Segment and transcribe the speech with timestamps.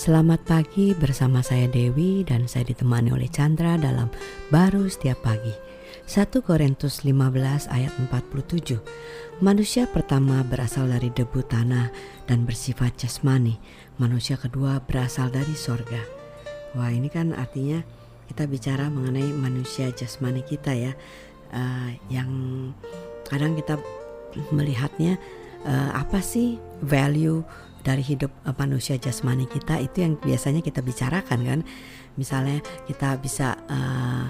[0.00, 4.08] Selamat pagi bersama saya Dewi dan saya ditemani oleh Chandra dalam
[4.48, 5.52] Baru Setiap Pagi.
[6.08, 8.80] 1 Korintus 15 ayat 47.
[9.44, 11.92] Manusia pertama berasal dari debu tanah
[12.24, 13.60] dan bersifat jasmani.
[14.00, 16.00] Manusia kedua berasal dari sorga.
[16.80, 17.84] Wah ini kan artinya
[18.24, 20.96] kita bicara mengenai manusia jasmani kita ya.
[21.52, 22.32] Uh, yang
[23.28, 23.76] kadang kita
[24.48, 25.20] melihatnya
[25.68, 27.44] uh, apa sih value
[27.80, 31.60] dari hidup uh, manusia jasmani kita itu yang biasanya kita bicarakan kan?
[32.16, 34.28] Misalnya kita bisa uh,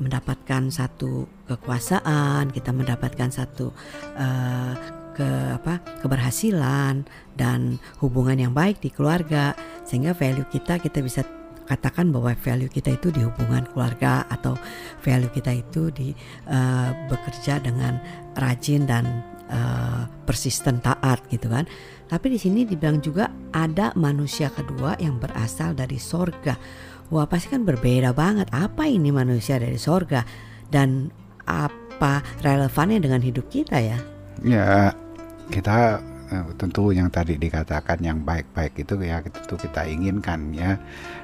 [0.00, 3.70] mendapatkan satu kekuasaan kita mendapatkan satu
[4.16, 4.72] uh,
[5.12, 5.28] ke
[5.60, 7.04] apa keberhasilan
[7.36, 9.52] dan hubungan yang baik di keluarga
[9.84, 11.20] sehingga value kita kita bisa
[11.68, 14.56] katakan bahwa value kita itu di hubungan keluarga atau
[15.04, 16.16] value kita itu di
[16.48, 18.00] uh, bekerja dengan
[18.34, 21.68] rajin dan uh, persisten taat gitu kan
[22.12, 26.60] tapi di sini dibilang juga ada manusia kedua yang berasal dari sorga.
[27.08, 28.52] Wah pasti kan berbeda banget.
[28.52, 30.20] Apa ini manusia dari sorga
[30.68, 31.08] dan
[31.48, 33.96] apa relevannya dengan hidup kita ya?
[34.44, 34.92] Ya
[35.48, 36.04] kita
[36.36, 40.76] eh, tentu yang tadi dikatakan yang baik-baik itu ya tentu kita inginkan ya.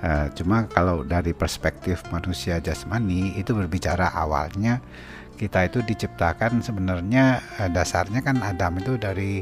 [0.00, 4.80] Uh, cuma kalau dari perspektif manusia jasmani itu berbicara awalnya
[5.40, 7.40] kita itu diciptakan sebenarnya
[7.72, 9.40] dasarnya kan Adam itu dari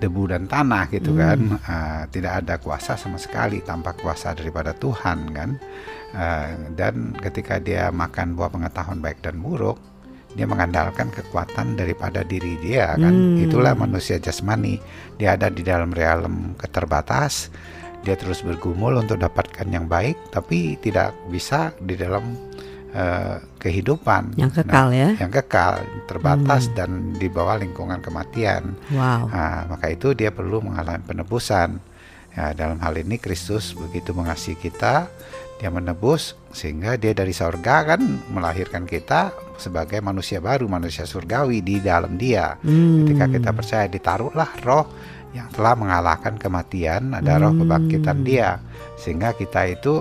[0.00, 1.20] debu dan tanah gitu hmm.
[1.20, 1.38] kan.
[1.60, 5.50] Uh, tidak ada kuasa sama sekali tanpa kuasa daripada Tuhan kan.
[6.16, 9.78] Uh, dan ketika dia makan buah pengetahuan baik dan buruk
[10.34, 13.12] dia mengandalkan kekuatan daripada diri dia kan.
[13.12, 13.44] Hmm.
[13.44, 14.80] itulah manusia jasmani.
[15.20, 17.52] Dia ada di dalam realem keterbatas.
[18.00, 22.32] Dia terus bergumul untuk dapatkan yang baik tapi tidak bisa di dalam
[22.94, 24.34] uh, kehidupan.
[24.36, 25.08] Yang kekal nah, ya.
[25.18, 25.74] yang kekal
[26.06, 26.74] terbatas hmm.
[26.76, 28.74] dan di bawah lingkungan kematian.
[28.94, 29.30] Wow.
[29.30, 31.78] Nah, maka itu dia perlu mengalami penebusan.
[32.30, 35.10] Ya dalam hal ini Kristus begitu mengasihi kita
[35.60, 38.00] dia menebus sehingga dia dari sorga kan
[38.32, 39.28] melahirkan kita
[39.60, 42.56] sebagai manusia baru manusia surgawi di dalam dia.
[42.64, 43.04] Hmm.
[43.04, 44.88] ketika kita percaya ditaruhlah roh
[45.36, 47.42] yang telah mengalahkan kematian ada hmm.
[47.44, 48.56] roh kebangkitan dia.
[48.96, 50.00] Sehingga kita itu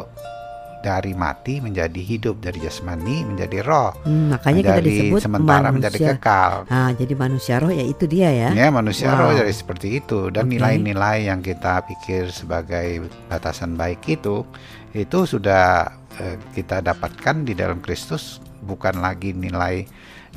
[0.80, 5.76] dari mati menjadi hidup dari jasmani menjadi roh hmm, makanya kita disebut sementara manusia.
[5.76, 9.20] menjadi kekal ah jadi manusia roh ya itu dia ya ya manusia wow.
[9.20, 11.28] roh jadi seperti itu dan nilai-nilai okay.
[11.28, 14.48] yang kita pikir sebagai batasan baik itu
[14.96, 19.84] itu sudah eh, kita dapatkan di dalam Kristus bukan lagi nilai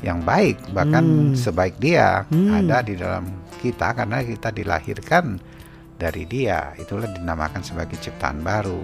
[0.03, 1.39] yang baik bahkan hmm.
[1.39, 2.59] sebaik dia hmm.
[2.63, 3.23] ada di dalam
[3.63, 5.39] kita karena kita dilahirkan
[5.95, 8.83] dari dia itulah dinamakan sebagai ciptaan baru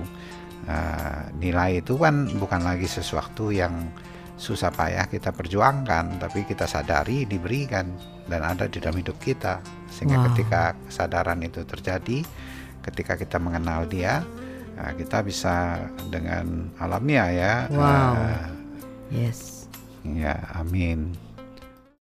[0.70, 3.90] uh, nilai itu kan bukan lagi sesuatu yang
[4.40, 7.92] susah payah kita perjuangkan, tapi kita sadari diberikan
[8.30, 9.60] dan ada di dalam hidup kita.
[9.92, 10.26] Sehingga wow.
[10.32, 12.24] ketika kesadaran itu terjadi,
[12.86, 14.24] ketika kita mengenal Dia,
[14.80, 17.54] uh, kita bisa dengan alamiah ya.
[17.68, 18.14] Wow.
[18.16, 18.48] Uh,
[19.12, 19.68] yes.
[20.08, 21.29] Ya, amin.